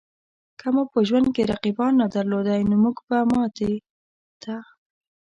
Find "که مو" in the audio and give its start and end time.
0.59-0.83